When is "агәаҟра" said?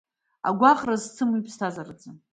0.47-0.95